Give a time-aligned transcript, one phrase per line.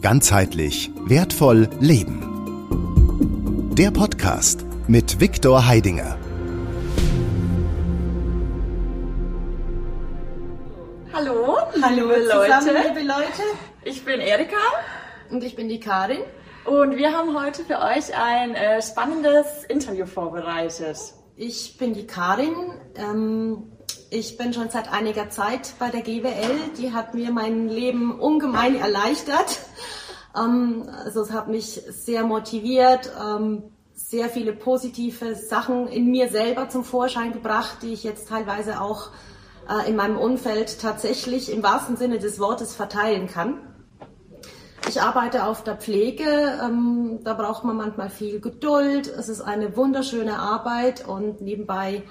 [0.00, 2.22] Ganzheitlich wertvoll leben.
[3.76, 6.16] Der Podcast mit Viktor Heidinger.
[11.12, 12.88] Hallo, Hallo liebe zusammen, Leute.
[12.88, 13.42] liebe Leute.
[13.84, 14.56] Ich bin Erika
[15.30, 16.20] Und ich bin die Karin.
[16.64, 20.98] und wir haben heute für euch ein äh, spannendes Interview vorbereitet.
[21.36, 22.54] Ich bin die Karin.
[22.96, 23.72] Ähm,
[24.10, 26.70] ich bin schon seit einiger Zeit bei der GWL.
[26.78, 29.58] Die hat mir mein Leben ungemein erleichtert.
[30.36, 36.68] Ähm, also es hat mich sehr motiviert, ähm, sehr viele positive Sachen in mir selber
[36.68, 39.10] zum Vorschein gebracht, die ich jetzt teilweise auch
[39.68, 43.60] äh, in meinem Umfeld tatsächlich im wahrsten Sinne des Wortes verteilen kann.
[44.88, 49.06] Ich arbeite auf der Pflege, ähm, da braucht man manchmal viel Geduld.
[49.06, 52.04] Es ist eine wunderschöne Arbeit und nebenbei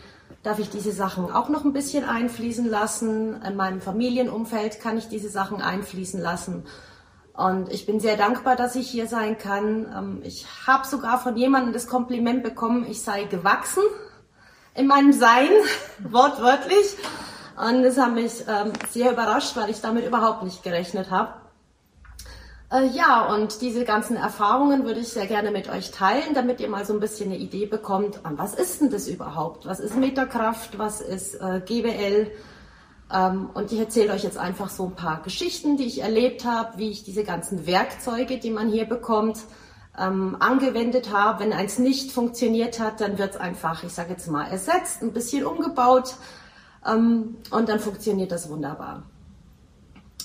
[0.47, 3.41] darf ich diese Sachen auch noch ein bisschen einfließen lassen.
[3.41, 6.63] In meinem Familienumfeld kann ich diese Sachen einfließen lassen.
[7.33, 9.85] Und ich bin sehr dankbar, dass ich hier sein kann.
[9.95, 13.83] Ähm, ich habe sogar von jemandem das Kompliment bekommen, ich sei gewachsen
[14.73, 15.49] in meinem Sein,
[15.99, 16.95] wortwörtlich.
[17.57, 21.33] Und das hat mich ähm, sehr überrascht, weil ich damit überhaupt nicht gerechnet habe.
[22.69, 26.67] Äh, ja, und diese ganzen Erfahrungen würde ich sehr gerne mit euch teilen, damit ihr
[26.69, 29.65] mal so ein bisschen eine Idee bekommt, was ist denn das überhaupt?
[29.65, 30.77] Was ist Metakraft?
[30.77, 32.31] Was ist äh, GWL?
[33.13, 36.77] Ähm, und ich erzähle euch jetzt einfach so ein paar Geschichten, die ich erlebt habe,
[36.77, 39.39] wie ich diese ganzen Werkzeuge, die man hier bekommt,
[39.97, 41.45] ähm, angewendet habe.
[41.45, 45.13] Wenn eins nicht funktioniert hat, dann wird es einfach, ich sage jetzt mal, ersetzt, ein
[45.13, 46.15] bisschen umgebaut
[46.85, 49.03] ähm, und dann funktioniert das wunderbar.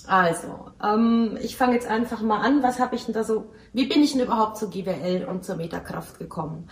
[0.07, 2.63] Also, ähm, ich fange jetzt einfach mal an.
[2.63, 5.57] Was habe ich denn da so, wie bin ich denn überhaupt zur GWL und zur
[5.57, 6.69] Metakraft gekommen?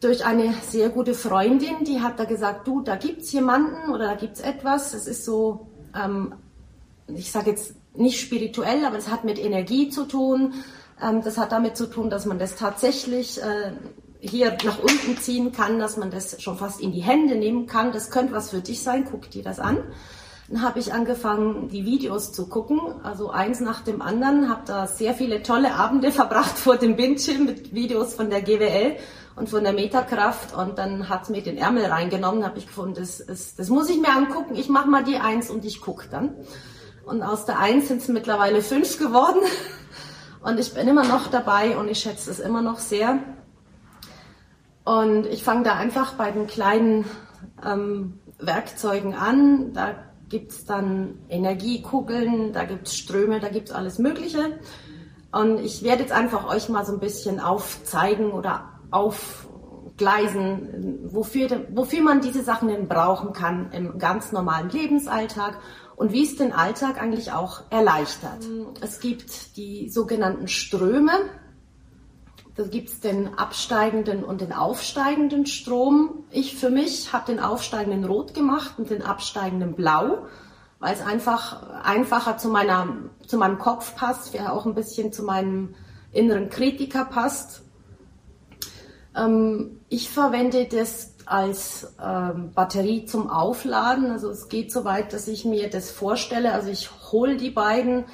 [0.00, 4.14] Durch eine sehr gute Freundin, die hat da gesagt, du, da gibt's jemanden oder da
[4.14, 4.92] gibt's etwas.
[4.92, 6.34] Das ist so, ähm,
[7.08, 10.54] ich sage jetzt nicht spirituell, aber das hat mit Energie zu tun.
[11.00, 13.72] Ähm, das hat damit zu tun, dass man das tatsächlich äh,
[14.20, 17.92] hier nach unten ziehen kann, dass man das schon fast in die Hände nehmen kann.
[17.92, 19.06] Das könnte was für dich sein.
[19.10, 19.78] Guck dir das an.
[20.48, 24.86] Dann habe ich angefangen, die Videos zu gucken, also eins nach dem anderen, habe da
[24.86, 28.96] sehr viele tolle Abende verbracht vor dem Bildschirm mit Videos von der GWL
[29.34, 33.24] und von der Metakraft und dann hat mir den Ärmel reingenommen, habe ich gefunden, das,
[33.26, 36.34] das, das muss ich mir angucken, ich mache mal die Eins und ich gucke dann.
[37.04, 39.40] Und aus der Eins sind es mittlerweile fünf geworden
[40.42, 43.18] und ich bin immer noch dabei und ich schätze es immer noch sehr.
[44.84, 47.04] Und ich fange da einfach bei den kleinen
[47.64, 49.72] ähm, Werkzeugen an.
[49.72, 49.96] Da
[50.28, 54.58] gibt's dann Energiekugeln, da gibt's Ströme, da gibt's alles Mögliche.
[55.32, 62.02] Und ich werde jetzt einfach euch mal so ein bisschen aufzeigen oder aufgleisen, wofür, wofür
[62.02, 65.58] man diese Sachen denn brauchen kann im ganz normalen Lebensalltag
[65.96, 68.46] und wie es den Alltag eigentlich auch erleichtert.
[68.80, 71.12] Es gibt die sogenannten Ströme.
[72.56, 76.24] Da gibt's den absteigenden und den aufsteigenden Strom.
[76.30, 80.26] Ich für mich habe den aufsteigenden rot gemacht und den absteigenden blau,
[80.78, 82.96] weil es einfach einfacher zu, meiner,
[83.26, 85.74] zu meinem Kopf passt, ja auch ein bisschen zu meinem
[86.12, 87.62] inneren Kritiker passt.
[89.14, 94.10] Ähm, ich verwende das als ähm, Batterie zum Aufladen.
[94.10, 96.52] Also es geht so weit, dass ich mir das vorstelle.
[96.52, 98.04] Also ich hole die beiden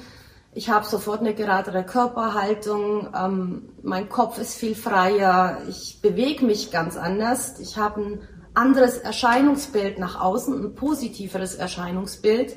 [0.55, 6.71] ich habe sofort eine geradere Körperhaltung, ähm, mein Kopf ist viel freier, ich bewege mich
[6.71, 8.19] ganz anders, ich habe ein
[8.53, 12.55] anderes Erscheinungsbild nach außen, ein positiveres Erscheinungsbild.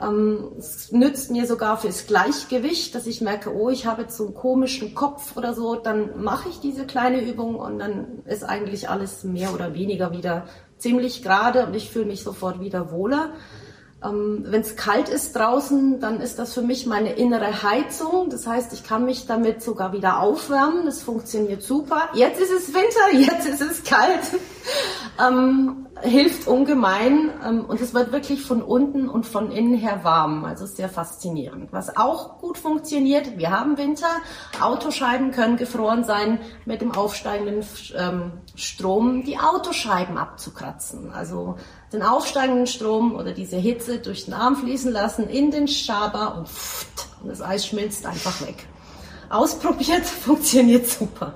[0.00, 4.26] Ähm, es nützt mir sogar fürs Gleichgewicht, dass ich merke, oh, ich habe jetzt so
[4.26, 8.88] einen komischen Kopf oder so, dann mache ich diese kleine Übung und dann ist eigentlich
[8.88, 10.46] alles mehr oder weniger wieder
[10.78, 13.34] ziemlich gerade und ich fühle mich sofort wieder wohler.
[14.04, 18.30] Ähm, Wenn es kalt ist draußen, dann ist das für mich meine innere Heizung.
[18.30, 20.86] Das heißt, ich kann mich damit sogar wieder aufwärmen.
[20.86, 22.08] Das funktioniert super.
[22.14, 24.20] Jetzt ist es Winter, jetzt ist es kalt.
[25.20, 30.44] ähm, hilft ungemein ähm, und es wird wirklich von unten und von innen her warm.
[30.44, 31.72] Also sehr faszinierend.
[31.72, 34.08] Was auch gut funktioniert, wir haben Winter,
[34.60, 37.64] Autoscheiben können gefroren sein, mit dem aufsteigenden
[37.96, 41.12] ähm, Strom die Autoscheiben abzukratzen.
[41.12, 41.56] Also
[41.92, 46.48] den aufsteigenden Strom oder diese Hitze durch den Arm fließen lassen in den Schaber und,
[46.48, 48.66] pft, und das Eis schmilzt einfach weg.
[49.30, 51.34] Ausprobiert, funktioniert super.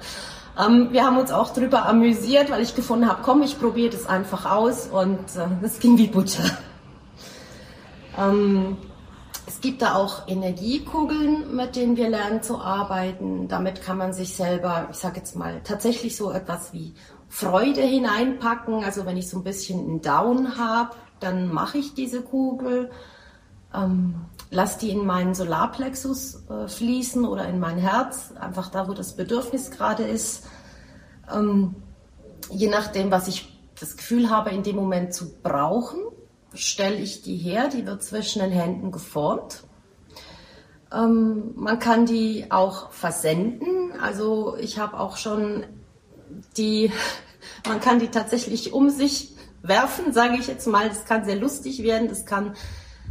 [0.58, 4.06] Ähm, wir haben uns auch drüber amüsiert, weil ich gefunden habe, komm, ich probiere das
[4.06, 6.50] einfach aus und äh, das ging wie Butter.
[8.18, 8.78] Ähm,
[9.46, 13.48] es gibt da auch Energiekugeln, mit denen wir lernen zu arbeiten.
[13.48, 16.94] Damit kann man sich selber, ich sage jetzt mal, tatsächlich so etwas wie
[17.28, 18.82] Freude hineinpacken.
[18.82, 22.90] Also wenn ich so ein bisschen einen Down habe, dann mache ich diese Kugel.
[23.74, 24.14] Ähm,
[24.50, 29.16] lasse die in meinen Solarplexus äh, fließen oder in mein Herz, einfach da, wo das
[29.16, 30.46] Bedürfnis gerade ist.
[31.32, 31.74] Ähm,
[32.50, 36.00] je nachdem, was ich das Gefühl habe, in dem Moment zu brauchen,
[36.54, 37.68] stelle ich die her.
[37.68, 39.64] Die wird zwischen den Händen geformt.
[40.92, 43.92] Ähm, man kann die auch versenden.
[44.00, 45.64] Also ich habe auch schon
[46.56, 46.92] die,
[47.68, 50.88] man kann die tatsächlich um sich werfen, sage ich jetzt mal.
[50.88, 52.08] Das kann sehr lustig werden.
[52.08, 52.54] Das kann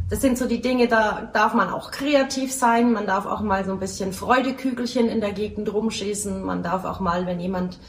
[0.08, 2.92] das sind so die Dinge, da darf man auch kreativ sein.
[2.92, 6.44] Man darf auch mal so ein bisschen Freudekügelchen in der Gegend rumschießen.
[6.44, 7.80] Man darf auch mal, wenn jemand,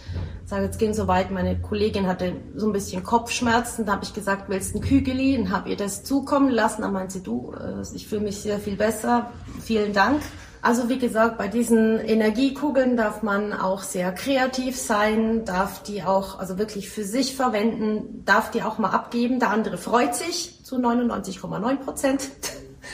[0.45, 4.13] sage jetzt gehen so weit, meine Kollegin hatte so ein bisschen Kopfschmerzen, da habe ich
[4.13, 5.37] gesagt, willst du ein Kügeli?
[5.37, 6.81] Und habe ihr das zukommen lassen.
[6.81, 9.29] Dann meinte sie, du, äh, ich fühle mich sehr viel besser.
[9.61, 10.21] Vielen Dank.
[10.61, 16.39] Also wie gesagt, bei diesen Energiekugeln darf man auch sehr kreativ sein, darf die auch
[16.39, 19.39] also wirklich für sich verwenden, darf die auch mal abgeben.
[19.39, 22.29] Der andere freut sich zu 99,9 Prozent.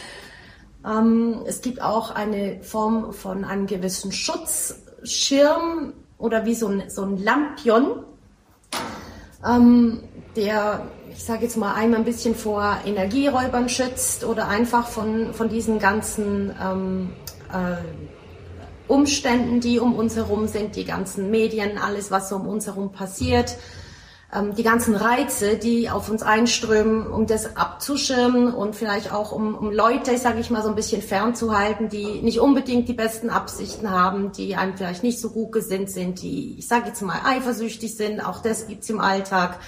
[0.86, 7.04] ähm, es gibt auch eine Form von einem gewissen Schutzschirm oder wie so ein, so
[7.04, 8.04] ein Lampion,
[9.46, 10.04] ähm,
[10.36, 15.48] der ich sage jetzt mal einmal ein bisschen vor Energieräubern schützt oder einfach von, von
[15.48, 17.23] diesen ganzen ähm, äh,
[18.88, 22.92] Umständen, die um uns herum sind, die ganzen Medien, alles, was so um uns herum
[22.92, 23.56] passiert,
[24.34, 29.56] ähm, die ganzen Reize, die auf uns einströmen, um das abzuschirmen und vielleicht auch um,
[29.56, 33.90] um Leute, sage ich mal, so ein bisschen fernzuhalten, die nicht unbedingt die besten Absichten
[33.90, 37.96] haben, die einem vielleicht nicht so gut gesinnt sind, die, ich sage jetzt mal, eifersüchtig
[37.96, 39.60] sind, auch das gibt's im Alltag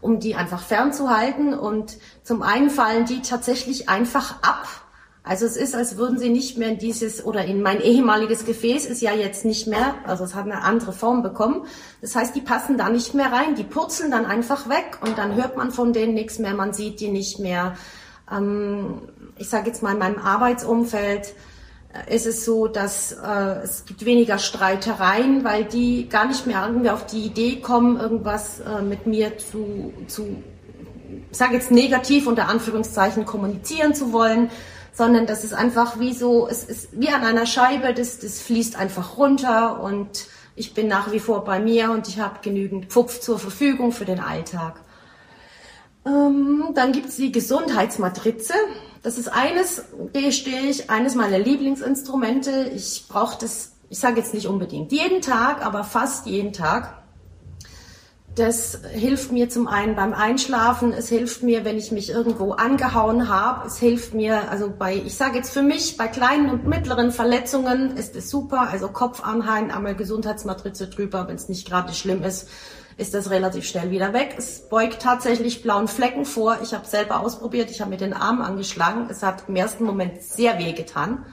[0.00, 1.54] um die einfach fernzuhalten.
[1.54, 4.66] Und zum einen fallen die tatsächlich einfach ab
[5.26, 8.84] also es ist, als würden sie nicht mehr in dieses oder in mein ehemaliges Gefäß
[8.84, 11.64] ist ja jetzt nicht mehr, also es hat eine andere Form bekommen.
[12.02, 15.34] Das heißt, die passen da nicht mehr rein, die purzeln dann einfach weg und dann
[15.34, 17.74] hört man von denen nichts mehr, man sieht die nicht mehr.
[18.30, 19.00] Ähm,
[19.38, 21.32] ich sage jetzt mal in meinem Arbeitsumfeld
[21.94, 26.66] äh, ist es so, dass äh, es gibt weniger Streitereien, weil die gar nicht mehr
[26.66, 30.42] irgendwie auf die Idee kommen, irgendwas äh, mit mir zu, zu
[31.30, 34.50] ich sage jetzt negativ unter Anführungszeichen kommunizieren zu wollen
[34.94, 38.76] sondern das ist einfach wie so, es ist wie an einer Scheibe, das, das fließt
[38.76, 40.26] einfach runter und
[40.56, 44.04] ich bin nach wie vor bei mir und ich habe genügend Pfupf zur Verfügung für
[44.04, 44.80] den Alltag.
[46.06, 48.54] Ähm, dann gibt's die Gesundheitsmatrize.
[49.02, 52.70] Das ist eines, gestehe ich, eines meiner Lieblingsinstrumente.
[52.74, 57.03] Ich brauche das, ich sage jetzt nicht unbedingt jeden Tag, aber fast jeden Tag.
[58.34, 63.28] Das hilft mir zum einen beim Einschlafen, es hilft mir, wenn ich mich irgendwo angehauen
[63.28, 67.12] habe, es hilft mir, also bei, ich sage jetzt für mich, bei kleinen und mittleren
[67.12, 72.24] Verletzungen ist es super, also Kopf anheilen, einmal Gesundheitsmatrize drüber, wenn es nicht gerade schlimm
[72.24, 72.48] ist,
[72.96, 74.34] ist das relativ schnell wieder weg.
[74.36, 76.58] Es beugt tatsächlich blauen Flecken vor.
[76.62, 79.08] Ich habe selber ausprobiert, ich habe mir den Arm angeschlagen.
[79.10, 81.24] Es hat im ersten Moment sehr weh getan.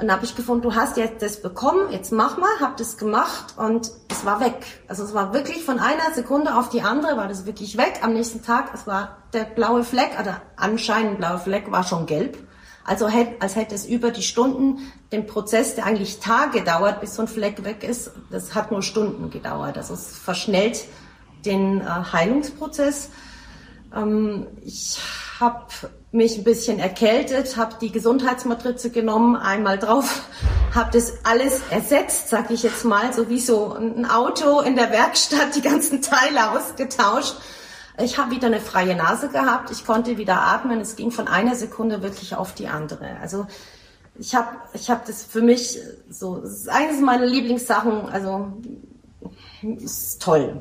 [0.00, 3.54] Und habe ich gefunden, du hast jetzt das bekommen, jetzt mach mal, hab das gemacht
[3.58, 4.64] und es war weg.
[4.88, 8.00] Also es war wirklich von einer Sekunde auf die andere war das wirklich weg.
[8.02, 12.38] Am nächsten Tag, es war der blaue Fleck, oder anscheinend blaue Fleck, war schon gelb.
[12.84, 13.08] Also
[13.40, 14.78] als hätte es über die Stunden
[15.12, 18.82] den Prozess, der eigentlich Tage dauert, bis so ein Fleck weg ist, das hat nur
[18.82, 19.76] Stunden gedauert.
[19.76, 20.86] Also es verschnellt
[21.44, 23.10] den äh, Heilungsprozess.
[23.94, 24.98] Ähm, ich
[25.38, 25.66] habe
[26.12, 30.22] mich ein bisschen erkältet, habe die Gesundheitsmatrize genommen, einmal drauf,
[30.74, 34.90] habe das alles ersetzt, sag ich jetzt mal, so wie so ein Auto in der
[34.90, 37.36] Werkstatt, die ganzen Teile ausgetauscht.
[38.02, 41.54] Ich habe wieder eine freie Nase gehabt, ich konnte wieder atmen, es ging von einer
[41.54, 43.16] Sekunde wirklich auf die andere.
[43.20, 43.46] Also
[44.18, 48.52] ich habe ich hab das für mich so, das ist eines meiner Lieblingssachen, also
[49.62, 50.60] ist toll.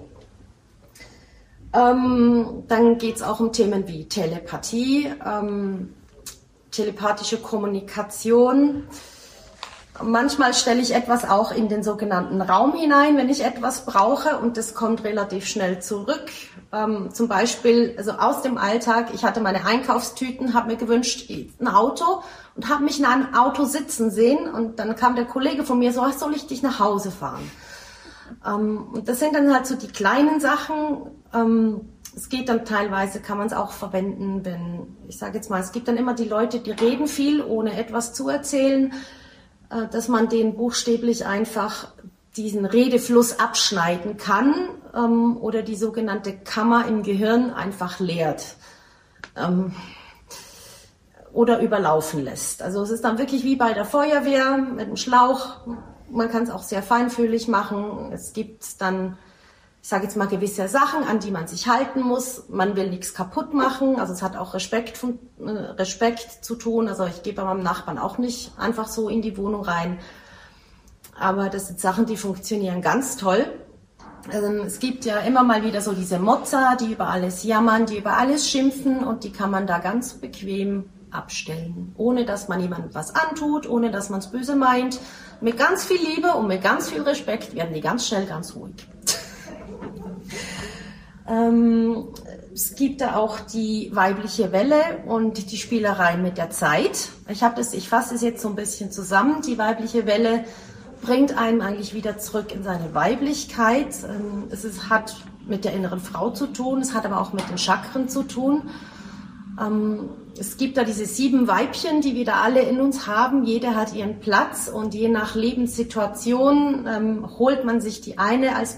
[1.73, 5.93] Ähm, dann geht es auch um Themen wie Telepathie, ähm,
[6.71, 8.87] telepathische Kommunikation.
[10.01, 14.55] Manchmal stelle ich etwas auch in den sogenannten Raum hinein, wenn ich etwas brauche und
[14.55, 16.31] das kommt relativ schnell zurück.
[16.71, 21.67] Ähm, zum Beispiel also aus dem Alltag, ich hatte meine Einkaufstüten, habe mir gewünscht ein
[21.67, 22.23] Auto
[22.55, 25.91] und habe mich in einem Auto sitzen sehen und dann kam der Kollege von mir
[25.91, 27.51] so, soll ich dich nach Hause fahren?
[28.45, 31.11] Ähm, und das sind dann halt so die kleinen Sachen.
[31.33, 31.81] Ähm,
[32.15, 35.71] es geht dann teilweise, kann man es auch verwenden, wenn, ich sage jetzt mal, es
[35.71, 38.93] gibt dann immer die Leute, die reden viel, ohne etwas zu erzählen,
[39.69, 41.93] äh, dass man den buchstäblich einfach
[42.35, 44.53] diesen Redefluss abschneiden kann
[44.95, 48.55] ähm, oder die sogenannte Kammer im Gehirn einfach leert
[49.35, 49.73] ähm,
[51.31, 52.61] oder überlaufen lässt.
[52.61, 55.57] Also es ist dann wirklich wie bei der Feuerwehr mit einem Schlauch,
[56.11, 58.11] man kann es auch sehr feinfühlig machen.
[58.11, 59.17] Es gibt dann
[59.81, 62.43] ich sage jetzt mal gewisse Sachen, an die man sich halten muss.
[62.49, 63.99] Man will nichts kaputt machen.
[63.99, 65.01] Also es hat auch Respekt,
[65.39, 66.89] äh, Respekt zu tun.
[66.89, 69.99] Also ich gehe bei meinem Nachbarn auch nicht einfach so in die Wohnung rein.
[71.17, 73.45] Aber das sind Sachen, die funktionieren ganz toll.
[74.31, 77.97] Ähm, es gibt ja immer mal wieder so diese Mozza, die über alles jammern, die
[77.97, 82.93] über alles schimpfen und die kann man da ganz bequem abstellen, ohne dass man jemandem
[82.93, 84.99] was antut, ohne dass man es böse meint.
[85.41, 88.75] Mit ganz viel Liebe und mit ganz viel Respekt werden die ganz schnell ganz ruhig.
[91.29, 92.07] ähm,
[92.53, 97.09] es gibt da auch die weibliche Welle und die Spielerei mit der Zeit.
[97.27, 99.41] Ich habe das, ich fasse es jetzt so ein bisschen zusammen.
[99.45, 100.45] Die weibliche Welle
[101.01, 103.95] bringt einen eigentlich wieder zurück in seine Weiblichkeit.
[104.03, 105.15] Ähm, es ist, hat
[105.47, 108.69] mit der inneren Frau zu tun, es hat aber auch mit den Chakren zu tun.
[109.59, 110.09] Ähm,
[110.39, 113.43] es gibt da diese sieben Weibchen, die wir da alle in uns haben.
[113.43, 118.77] Jeder hat ihren Platz und je nach Lebenssituation ähm, holt man sich die eine als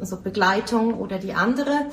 [0.00, 1.86] also Begleitung oder die andere.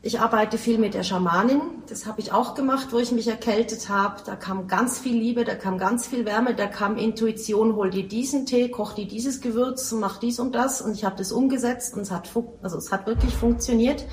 [0.00, 1.60] Ich arbeite viel mit der Schamanin.
[1.88, 4.22] Das habe ich auch gemacht, wo ich mich erkältet habe.
[4.24, 8.06] Da kam ganz viel Liebe, da kam ganz viel Wärme, da kam Intuition, hol dir
[8.06, 10.82] diesen Tee, koch dir dieses Gewürz, mach dies und das.
[10.82, 12.30] Und ich habe das umgesetzt und es hat,
[12.62, 14.04] also es hat wirklich funktioniert.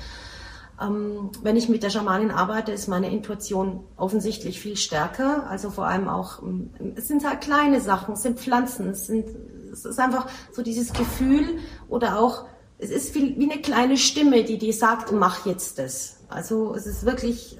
[0.80, 5.48] Ähm, wenn ich mit der Schamanin arbeite, ist meine Intuition offensichtlich viel stärker.
[5.48, 9.26] Also vor allem auch, ähm, es sind halt kleine Sachen, es sind Pflanzen, es, sind,
[9.72, 12.44] es ist einfach so dieses Gefühl oder auch,
[12.78, 16.18] es ist wie, wie eine kleine Stimme, die dir sagt, mach jetzt das.
[16.28, 17.56] Also es ist wirklich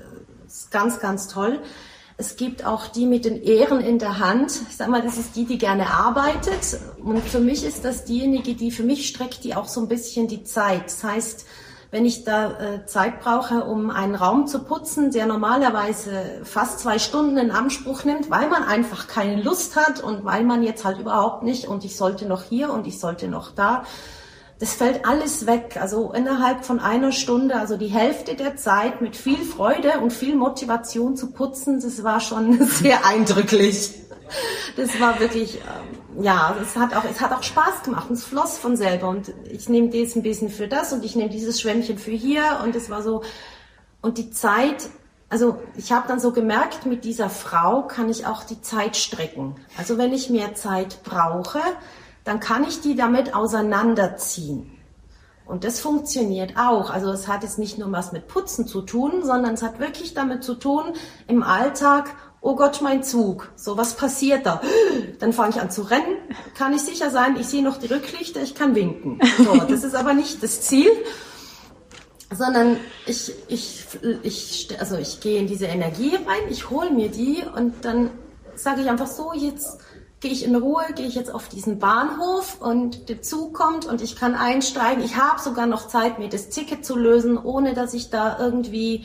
[0.46, 1.60] es ist ganz, ganz toll.
[2.18, 4.60] Es gibt auch die mit den Ehren in der Hand.
[4.70, 6.78] Ich sag mal, das ist die, die gerne arbeitet.
[7.02, 10.26] Und für mich ist das diejenige, die für mich streckt, die auch so ein bisschen
[10.26, 10.86] die Zeit.
[10.86, 11.46] Das heißt,
[11.90, 16.98] wenn ich da äh, Zeit brauche, um einen Raum zu putzen, der normalerweise fast zwei
[16.98, 20.98] Stunden in Anspruch nimmt, weil man einfach keine Lust hat und weil man jetzt halt
[20.98, 23.84] überhaupt nicht und ich sollte noch hier und ich sollte noch da.
[24.58, 25.76] Das fällt alles weg.
[25.78, 30.34] Also innerhalb von einer Stunde, also die Hälfte der Zeit mit viel Freude und viel
[30.34, 33.90] Motivation zu putzen, das war schon sehr eindrücklich.
[34.76, 38.24] Das war wirklich, ähm, ja, es hat auch, es hat auch Spaß gemacht und es
[38.24, 41.60] floss von selber und ich nehme das ein bisschen für das und ich nehme dieses
[41.60, 43.22] Schwämmchen für hier und es war so,
[44.02, 44.88] und die Zeit,
[45.28, 49.56] also ich habe dann so gemerkt, mit dieser Frau kann ich auch die Zeit strecken.
[49.76, 51.60] Also wenn ich mehr Zeit brauche,
[52.24, 54.72] dann kann ich die damit auseinanderziehen.
[55.46, 56.90] Und das funktioniert auch.
[56.90, 60.12] Also es hat jetzt nicht nur was mit Putzen zu tun, sondern es hat wirklich
[60.12, 60.94] damit zu tun,
[61.28, 64.60] im Alltag oh Gott, mein Zug, so was passiert da?
[65.18, 66.16] Dann fange ich an zu rennen,
[66.54, 69.20] kann ich sicher sein, ich sehe noch die Rücklichter, ich kann winken.
[69.38, 70.90] So, das ist aber nicht das Ziel,
[72.34, 72.76] sondern
[73.06, 73.84] ich, ich,
[74.22, 78.10] ich, also ich gehe in diese Energie rein, ich hole mir die und dann
[78.54, 79.78] sage ich einfach so, jetzt
[80.20, 84.00] gehe ich in Ruhe, gehe ich jetzt auf diesen Bahnhof und der Zug kommt und
[84.00, 85.04] ich kann einsteigen.
[85.04, 89.04] Ich habe sogar noch Zeit, mir das Ticket zu lösen, ohne dass ich da irgendwie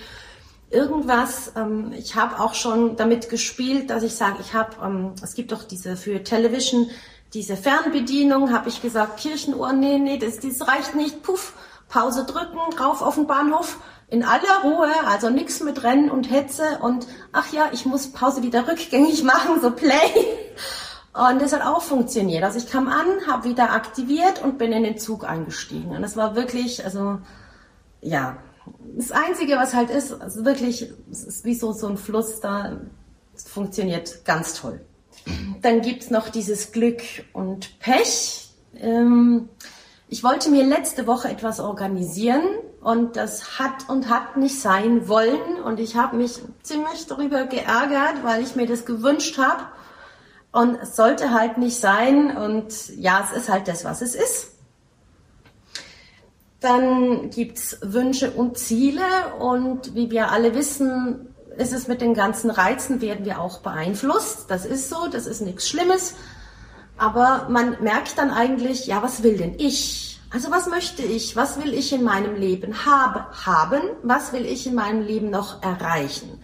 [0.72, 1.52] irgendwas.
[1.56, 5.52] Ähm, ich habe auch schon damit gespielt, dass ich sage, ich habe, ähm, es gibt
[5.52, 6.90] doch diese für Television
[7.34, 11.54] diese Fernbedienung, habe ich gesagt, Kirchenuhr, nee, nee, das, das reicht nicht, puff,
[11.88, 13.78] Pause drücken, rauf auf den Bahnhof,
[14.10, 18.44] in aller Ruhe, also nichts mit Rennen und Hetze und ach ja, ich muss Pause
[18.44, 20.12] wieder rückgängig machen, so Play.
[21.14, 22.44] Und das hat auch funktioniert.
[22.44, 25.92] Also ich kam an, habe wieder aktiviert und bin in den Zug eingestiegen.
[25.92, 27.20] Und das war wirklich, also
[28.02, 28.38] ja,
[28.96, 32.80] das Einzige, was halt ist, also wirklich, es ist wie so, so ein Fluss da,
[33.36, 34.82] es funktioniert ganz toll.
[35.62, 37.02] Dann gibt's noch dieses Glück
[37.34, 38.50] und Pech.
[38.76, 39.50] Ähm,
[40.08, 42.44] ich wollte mir letzte Woche etwas organisieren
[42.82, 48.24] und das hat und hat nicht sein wollen und ich habe mich ziemlich darüber geärgert,
[48.24, 49.64] weil ich mir das gewünscht habe
[50.52, 54.51] und es sollte halt nicht sein und ja, es ist halt das, was es ist.
[56.62, 59.02] Dann gibt's Wünsche und Ziele
[59.40, 61.28] und wie wir alle wissen,
[61.58, 64.46] ist es mit den ganzen Reizen, werden wir auch beeinflusst.
[64.50, 66.14] Das ist so, das ist nichts Schlimmes.
[66.98, 70.20] Aber man merkt dann eigentlich, ja, was will denn ich?
[70.30, 71.36] Also was möchte ich?
[71.36, 73.82] Was will ich in meinem Leben haben?
[74.04, 76.40] Was will ich in meinem Leben noch erreichen?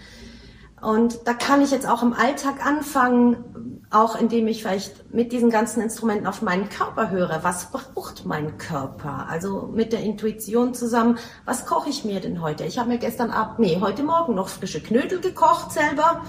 [0.81, 5.49] Und da kann ich jetzt auch im Alltag anfangen, auch indem ich vielleicht mit diesen
[5.49, 7.39] ganzen Instrumenten auf meinen Körper höre.
[7.43, 9.27] Was braucht mein Körper?
[9.29, 12.65] Also mit der Intuition zusammen, was koche ich mir denn heute?
[12.65, 16.23] Ich habe mir gestern Abend, nee, heute Morgen noch frische Knödel gekocht selber.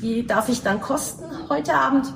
[0.00, 2.12] Die darf ich dann kosten heute Abend.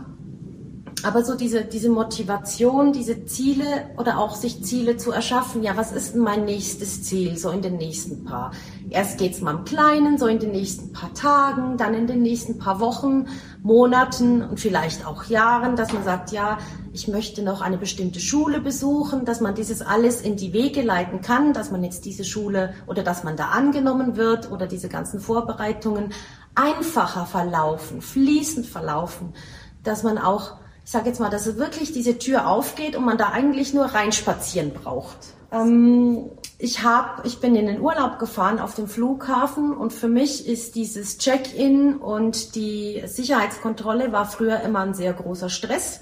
[1.05, 5.93] Aber so diese, diese Motivation, diese Ziele oder auch sich Ziele zu erschaffen, ja, was
[5.93, 8.53] ist denn mein nächstes Ziel, so in den nächsten paar?
[8.89, 12.59] Erst geht's mal im Kleinen, so in den nächsten paar Tagen, dann in den nächsten
[12.59, 13.27] paar Wochen,
[13.63, 16.59] Monaten und vielleicht auch Jahren, dass man sagt, ja,
[16.93, 21.21] ich möchte noch eine bestimmte Schule besuchen, dass man dieses alles in die Wege leiten
[21.21, 25.21] kann, dass man jetzt diese Schule oder dass man da angenommen wird oder diese ganzen
[25.21, 26.13] Vorbereitungen
[26.55, 29.35] einfacher verlaufen, fließend verlaufen,
[29.83, 33.31] dass man auch ich sage jetzt mal, dass wirklich diese Tür aufgeht und man da
[33.31, 35.17] eigentlich nur reinspazieren braucht.
[35.51, 40.47] Ähm, ich hab, ich bin in den Urlaub gefahren auf dem Flughafen und für mich
[40.47, 46.01] ist dieses Check-in und die Sicherheitskontrolle war früher immer ein sehr großer Stress.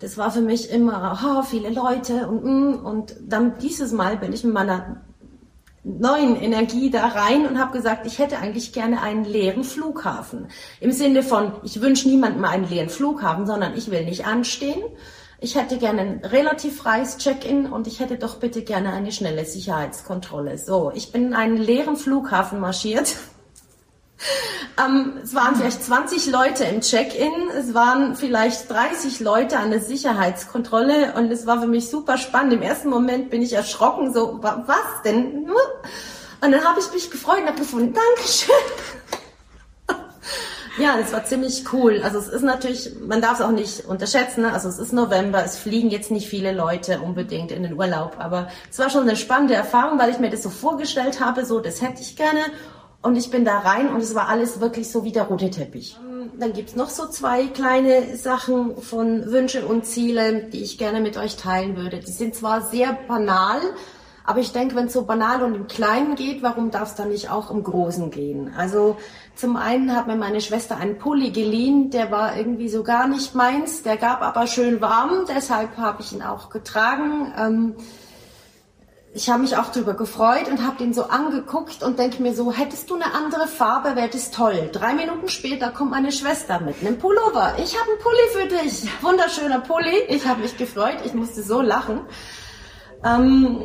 [0.00, 4.32] Das war für mich immer oh, viele Leute und mm, und dann dieses Mal bin
[4.32, 5.03] ich mit meiner
[5.84, 10.48] neuen Energie da rein und habe gesagt, ich hätte eigentlich gerne einen leeren Flughafen.
[10.80, 14.82] Im Sinne von, ich wünsche niemandem einen leeren Flughafen, sondern ich will nicht anstehen.
[15.40, 19.44] Ich hätte gerne ein relativ freies Check-in und ich hätte doch bitte gerne eine schnelle
[19.44, 20.56] Sicherheitskontrolle.
[20.56, 23.16] So, ich bin in einen leeren Flughafen marschiert
[24.78, 29.80] ähm, es waren vielleicht 20 Leute im Check-in, es waren vielleicht 30 Leute an der
[29.80, 32.54] Sicherheitskontrolle und es war für mich super spannend.
[32.54, 35.48] Im ersten Moment bin ich erschrocken, so, was denn?
[36.40, 38.54] Und dann habe ich mich gefreut und habe gefunden, Dankeschön.
[40.76, 42.00] Ja, das war ziemlich cool.
[42.02, 44.42] Also es ist natürlich, man darf es auch nicht unterschätzen.
[44.42, 44.52] Ne?
[44.52, 48.48] Also es ist November, es fliegen jetzt nicht viele Leute unbedingt in den Urlaub, aber
[48.68, 51.80] es war schon eine spannende Erfahrung, weil ich mir das so vorgestellt habe, so das
[51.80, 52.40] hätte ich gerne
[53.04, 55.98] und ich bin da rein und es war alles wirklich so wie der rote Teppich.
[56.40, 61.18] Dann gibt's noch so zwei kleine Sachen von Wünsche und Ziele, die ich gerne mit
[61.18, 61.98] euch teilen würde.
[61.98, 63.60] Die sind zwar sehr banal,
[64.24, 67.10] aber ich denke, wenn es so banal und im Kleinen geht, warum darf es dann
[67.10, 68.54] nicht auch im Großen gehen?
[68.56, 68.96] Also
[69.36, 73.34] zum einen hat mir meine Schwester einen Pulli geliehen, der war irgendwie so gar nicht
[73.34, 77.34] meins, der gab aber schön warm, deshalb habe ich ihn auch getragen.
[77.38, 77.74] Ähm,
[79.14, 82.50] ich habe mich auch darüber gefreut und habe den so angeguckt und denke mir so,
[82.52, 84.70] hättest du eine andere Farbe, wäre das toll.
[84.72, 87.54] Drei Minuten später kommt meine Schwester mit einem Pullover.
[87.62, 88.90] Ich habe einen Pulli für dich.
[89.02, 89.96] Wunderschöner Pulli.
[90.08, 90.96] Ich habe mich gefreut.
[91.04, 92.00] Ich musste so lachen.
[93.04, 93.62] Ähm,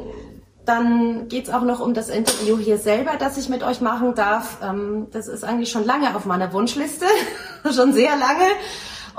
[0.66, 4.60] dann geht's auch noch um das Interview hier selber, das ich mit euch machen darf.
[4.62, 7.08] Ähm, das ist eigentlich schon lange auf meiner Wunschliste.
[7.74, 8.46] schon sehr lange.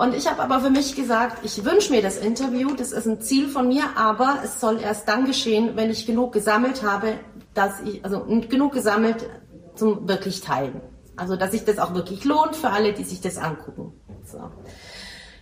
[0.01, 3.21] Und ich habe aber für mich gesagt, ich wünsche mir das Interview, das ist ein
[3.21, 7.19] Ziel von mir, aber es soll erst dann geschehen, wenn ich genug gesammelt habe,
[7.53, 9.29] dass ich, also genug gesammelt
[9.75, 10.81] zum wirklich teilen.
[11.17, 13.93] Also dass sich das auch wirklich lohnt für alle, die sich das angucken.
[14.25, 14.51] So.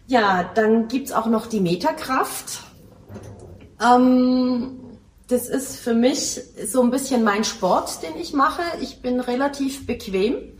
[0.08, 2.58] Ja, dann gibt's auch noch die Metakraft.
[3.80, 4.80] Ähm,
[5.28, 8.62] das ist für mich so ein bisschen mein Sport, den ich mache.
[8.80, 10.57] Ich bin relativ bequem.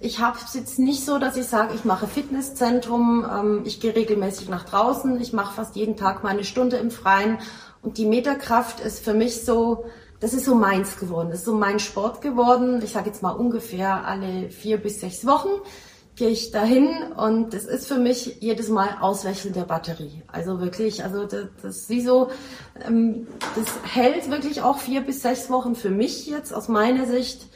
[0.00, 3.96] Ich habe es jetzt nicht so, dass ich sage, ich mache Fitnesszentrum, ähm, ich gehe
[3.96, 7.38] regelmäßig nach draußen, ich mache fast jeden Tag meine Stunde im Freien
[7.82, 9.86] und die Meterkraft ist für mich so,
[10.20, 12.80] das ist so meins geworden, das ist so mein Sport geworden.
[12.82, 15.48] Ich sage jetzt mal ungefähr alle vier bis sechs Wochen
[16.14, 20.22] gehe ich dahin und das ist für mich jedes Mal Auswechseln der Batterie.
[20.26, 22.30] Also wirklich, also das, das wie so,
[22.86, 27.46] ähm, das hält wirklich auch vier bis sechs Wochen für mich jetzt aus meiner Sicht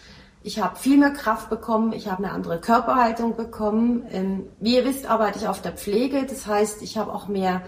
[0.45, 4.07] ich habe viel mehr Kraft bekommen, ich habe eine andere Körperhaltung bekommen.
[4.11, 7.63] Ähm, wie ihr wisst, arbeite ich auf der Pflege, das heißt, ich habe auch mehr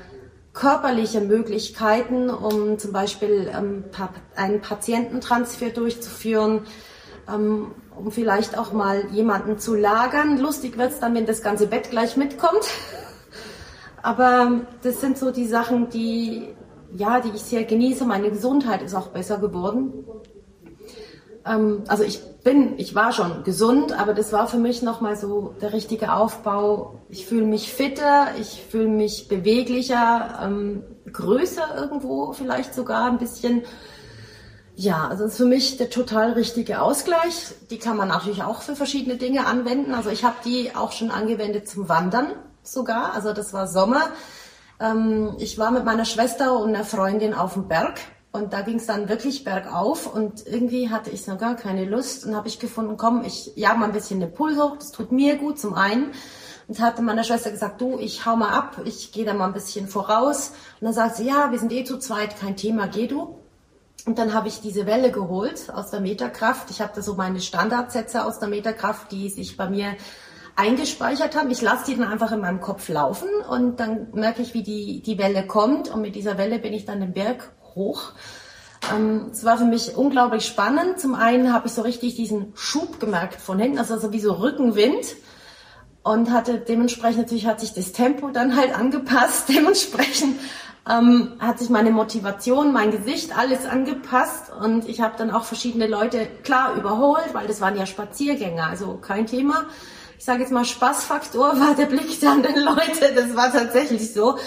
[0.53, 3.85] körperliche Möglichkeiten, um zum Beispiel ähm,
[4.37, 6.63] einen Patiententransfer durchzuführen,
[7.33, 10.39] ähm, um vielleicht auch mal jemanden zu lagern.
[10.39, 12.65] Lustig wird's dann, wenn das ganze Bett gleich mitkommt.
[14.03, 16.49] Aber das sind so die Sachen, die,
[16.93, 18.05] ja, die ich sehr genieße.
[18.05, 19.93] Meine Gesundheit ist auch besser geworden.
[21.47, 25.55] Ähm, also ich bin, ich war schon gesund, aber das war für mich nochmal so
[25.61, 27.01] der richtige Aufbau.
[27.09, 33.63] Ich fühle mich fitter, ich fühle mich beweglicher, ähm, größer irgendwo vielleicht sogar ein bisschen.
[34.77, 37.55] Ja, also das ist für mich der total richtige Ausgleich.
[37.71, 39.95] Die kann man natürlich auch für verschiedene Dinge anwenden.
[39.95, 43.13] Also ich habe die auch schon angewendet zum Wandern sogar.
[43.15, 44.03] Also das war Sommer.
[44.81, 48.01] Ähm, ich war mit meiner Schwester und einer Freundin auf dem Berg
[48.35, 52.27] und da ging es dann wirklich bergauf und irgendwie hatte ich so gar keine Lust
[52.27, 55.13] und habe ich gefunden, komm, ich jag mal ein bisschen den Puls hoch, das tut
[55.13, 56.11] mir gut zum einen.
[56.67, 59.53] Und hatte meiner Schwester gesagt, du, ich hau mal ab, ich gehe da mal ein
[59.53, 60.49] bisschen voraus.
[60.81, 63.39] Und dann sagt sie, ja, wir sind eh zu zweit, kein Thema, geh du.
[64.05, 66.71] Und dann habe ich diese Welle geholt aus der Meterkraft.
[66.71, 69.95] Ich habe da so meine Standardsätze aus der Meterkraft, die sich bei mir
[70.57, 71.53] eingespeichert haben.
[71.53, 75.03] Ich lasse die dann einfach in meinem Kopf laufen und dann merke ich, wie die,
[75.03, 75.89] die Welle kommt.
[75.89, 78.13] Und mit dieser Welle bin ich dann den Berg hoch.
[78.95, 81.01] Ähm, es war für mich unglaublich spannend.
[81.01, 84.33] Zum einen habe ich so richtig diesen Schub gemerkt von hinten, also so wie so
[84.35, 85.17] Rückenwind.
[86.03, 89.49] und hatte dementsprechend natürlich hat sich das Tempo dann halt angepasst.
[89.55, 90.39] Dementsprechend
[90.89, 95.87] ähm, hat sich meine Motivation, mein Gesicht, alles angepasst und ich habe dann auch verschiedene
[95.87, 99.65] Leute klar überholt, weil das waren ja Spaziergänger, also kein Thema.
[100.25, 104.39] Ich sage jetzt mal Spaßfaktor war der Blick der anderen Leute, das war tatsächlich so.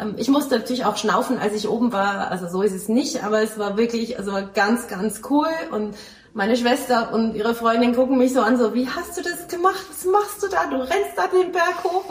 [0.00, 3.22] Ähm, ich musste natürlich auch schnaufen, als ich oben war, also so ist es nicht,
[3.22, 5.94] aber es war wirklich, also ganz, ganz cool und
[6.32, 9.84] meine Schwester und ihre Freundin gucken mich so an, so, wie hast du das gemacht?
[9.90, 10.70] Was machst du da?
[10.70, 12.06] Du rennst da den Berg hoch?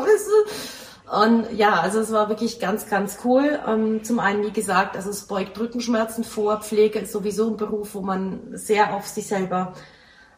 [1.11, 3.59] Und ja, also es war wirklich ganz, ganz cool.
[3.67, 6.61] Ähm, zum einen, wie gesagt, also es beugt Rückenschmerzen vor.
[6.61, 9.73] Pflege ist sowieso ein Beruf, wo man sehr auf sich selber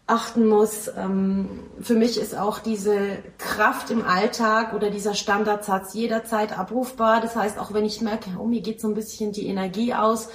[0.07, 0.89] achten muss.
[0.97, 7.21] Ähm, für mich ist auch diese Kraft im Alltag oder dieser Standardsatz jederzeit abrufbar.
[7.21, 10.29] Das heißt, auch wenn ich merke, oh, mir geht so ein bisschen die Energie aus,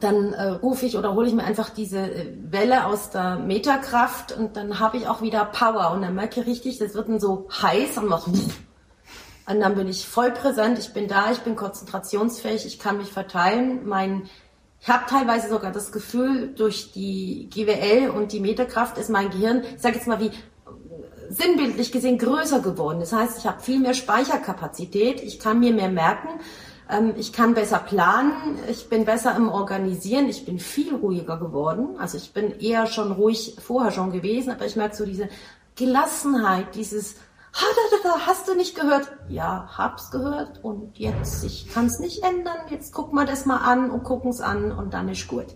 [0.00, 4.32] dann äh, rufe ich oder hole ich mir einfach diese äh, Welle aus der Meterkraft
[4.32, 7.20] und dann habe ich auch wieder Power und dann merke ich richtig, das wird dann
[7.20, 8.28] so heiß und macht
[9.46, 13.12] und dann bin ich voll präsent, ich bin da, ich bin konzentrationsfähig, ich kann mich
[13.12, 13.86] verteilen.
[13.86, 14.30] Mein,
[14.84, 19.62] ich habe teilweise sogar das Gefühl, durch die GWL und die Meterkraft ist mein Gehirn,
[19.76, 20.30] ich sage jetzt mal wie
[21.30, 23.00] sinnbildlich gesehen größer geworden.
[23.00, 26.28] Das heißt, ich habe viel mehr Speicherkapazität, ich kann mir mehr merken
[26.90, 31.96] ähm, ich kann besser planen, ich bin besser im Organisieren, ich bin viel ruhiger geworden.
[31.98, 35.30] Also ich bin eher schon ruhig vorher schon gewesen, aber ich merke so diese
[35.76, 37.16] Gelassenheit, dieses
[38.26, 39.12] Hast du nicht gehört?
[39.28, 42.56] Ja, hab's gehört und jetzt, ich kann's nicht ändern.
[42.68, 45.46] Jetzt gucken wir das mal an und gucken's an und dann ist gut.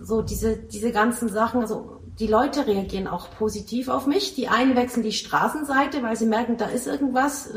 [0.00, 4.34] So diese, diese ganzen Sachen, also die Leute reagieren auch positiv auf mich.
[4.34, 7.50] Die einen wechseln die Straßenseite, weil sie merken, da ist irgendwas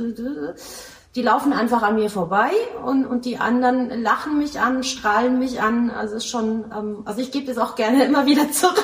[1.15, 2.51] die laufen einfach an mir vorbei
[2.85, 5.89] und, und die anderen lachen mich an, strahlen mich an.
[5.89, 8.75] Also ist schon, ähm, also ich gebe das auch gerne immer wieder zurück.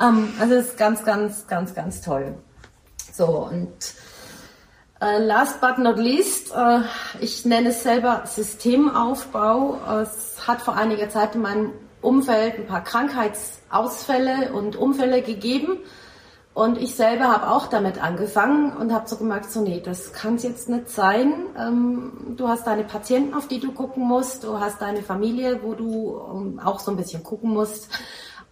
[0.00, 2.36] ähm, also ist ganz, ganz, ganz, ganz toll.
[3.18, 3.94] So und
[5.00, 6.82] äh, last but not least, äh,
[7.20, 9.80] ich nenne es selber Systemaufbau.
[10.02, 15.78] Es hat vor einiger Zeit in meinem Umfeld ein paar Krankheitsausfälle und Unfälle gegeben.
[16.54, 20.36] Und ich selber habe auch damit angefangen und habe so gemerkt, so nee, das kann
[20.36, 21.46] es jetzt nicht sein.
[21.58, 25.74] Ähm, du hast deine Patienten, auf die du gucken musst, du hast deine Familie, wo
[25.74, 27.88] du um, auch so ein bisschen gucken musst.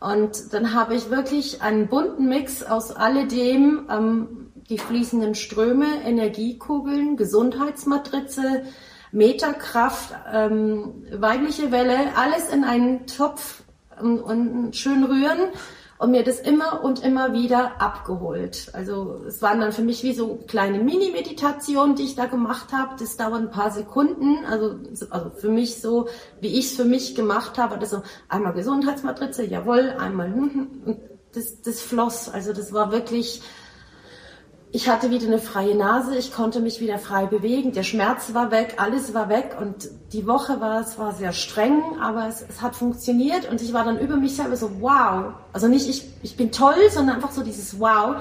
[0.00, 7.16] Und dann habe ich wirklich einen bunten Mix aus alledem, ähm, die fließenden Ströme, Energiekugeln,
[7.16, 8.64] Gesundheitsmatrize,
[9.12, 13.62] Meterkraft, ähm, weibliche Welle, alles in einen Topf
[14.00, 15.50] und, und schön rühren
[15.98, 18.70] und mir das immer und immer wieder abgeholt.
[18.74, 22.96] Also es waren dann für mich wie so kleine Mini-Meditationen, die ich da gemacht habe.
[22.98, 24.44] Das dauert ein paar Sekunden.
[24.44, 24.76] Also,
[25.10, 26.08] also für mich so,
[26.40, 30.68] wie ich es für mich gemacht habe, das so einmal Gesundheitsmatrize, jawohl, einmal hm, hm,
[30.84, 31.00] und
[31.32, 32.28] das, das floss.
[32.28, 33.42] Also das war wirklich
[34.72, 38.50] ich hatte wieder eine freie Nase, ich konnte mich wieder frei bewegen, der Schmerz war
[38.50, 42.60] weg, alles war weg und die Woche war, es war sehr streng, aber es, es
[42.60, 45.34] hat funktioniert und ich war dann über mich selber so, wow.
[45.52, 48.16] Also nicht ich, ich bin toll, sondern einfach so dieses Wow,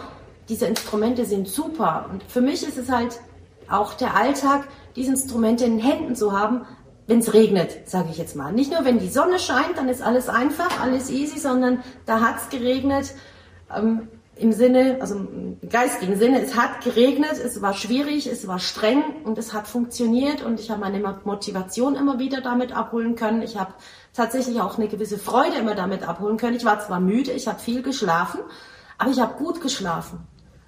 [0.48, 2.10] diese Instrumente sind super.
[2.12, 3.20] Und für mich ist es halt
[3.68, 6.66] auch der Alltag, diese Instrumente in den Händen zu haben,
[7.08, 8.52] wenn es regnet, sage ich jetzt mal.
[8.52, 12.38] Nicht nur, wenn die Sonne scheint, dann ist alles einfach, alles easy, sondern da hat
[12.38, 13.14] es geregnet.
[13.76, 18.60] Ähm, im Sinne, also im geistigen Sinne, es hat geregnet, es war schwierig, es war
[18.60, 23.42] streng und es hat funktioniert und ich habe meine Motivation immer wieder damit abholen können.
[23.42, 23.74] Ich habe
[24.14, 26.58] tatsächlich auch eine gewisse Freude immer damit abholen können.
[26.58, 28.42] Ich war zwar müde, ich habe viel geschlafen,
[28.98, 30.20] aber ich habe gut geschlafen.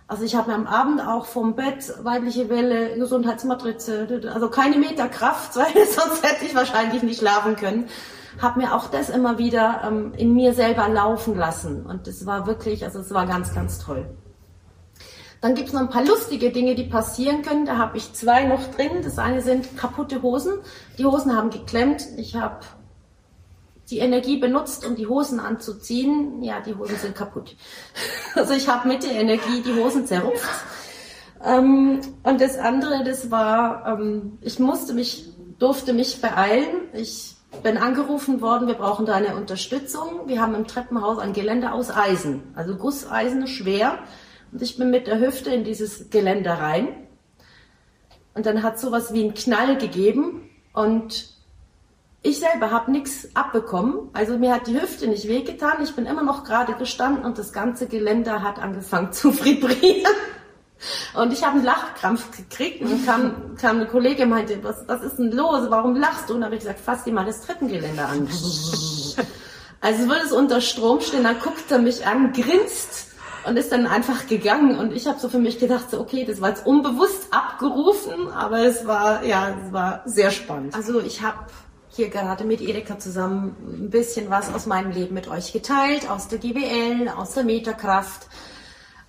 [0.07, 5.09] Also ich habe mir am Abend auch vom Bett weibliche Welle, Gesundheitsmatrize, also keine Meter
[5.09, 7.89] Kraft, weil sonst hätte ich wahrscheinlich nicht schlafen können
[8.41, 11.85] habe mir auch das immer wieder ähm, in mir selber laufen lassen.
[11.85, 14.05] Und das war wirklich, also es war ganz, ganz toll.
[15.41, 17.65] Dann gibt es noch ein paar lustige Dinge, die passieren können.
[17.65, 19.03] Da habe ich zwei noch drin.
[19.03, 20.53] Das eine sind kaputte Hosen.
[20.97, 22.03] Die Hosen haben geklemmt.
[22.17, 22.59] Ich habe
[23.89, 26.43] die Energie benutzt, um die Hosen anzuziehen.
[26.43, 27.55] Ja, die Hosen sind kaputt.
[28.35, 30.47] Also ich habe mit der Energie die Hosen zerrupft.
[31.43, 36.67] Ähm, und das andere, das war, ähm, ich musste mich, durfte mich beeilen.
[36.93, 40.27] Ich bin angerufen worden, wir brauchen deine Unterstützung.
[40.27, 43.99] Wir haben im Treppenhaus ein Geländer aus Eisen, also Gusseisen, schwer.
[44.51, 46.89] Und ich bin mit der Hüfte in dieses Geländer rein.
[48.33, 51.35] Und dann hat sowas wie einen Knall gegeben und
[52.21, 54.09] ich selber habe nichts abbekommen.
[54.13, 55.81] Also mir hat die Hüfte nicht wehgetan.
[55.81, 60.11] Ich bin immer noch gerade gestanden und das ganze Geländer hat angefangen zu vibrieren.
[61.13, 65.01] Und ich habe einen Lachkrampf gekriegt und kam, kam eine Kollegin und meinte, was, was
[65.01, 65.69] ist denn los?
[65.69, 66.35] Warum lachst du?
[66.35, 68.27] Und habe ich gesagt, fass dir mal das Treppengeländer an.
[69.79, 73.07] Also würde es unter Strom stehen, dann guckt er mich an, grinst
[73.45, 74.77] und ist dann einfach gegangen.
[74.77, 78.65] Und ich habe so für mich gedacht, so, okay, das war jetzt unbewusst abgerufen, aber
[78.65, 80.75] es war, ja, es war sehr spannend.
[80.75, 81.45] Also ich habe
[81.89, 86.27] hier gerade mit Erika zusammen ein bisschen was aus meinem Leben mit euch geteilt, aus
[86.27, 88.27] der GWL, aus der Metakraft.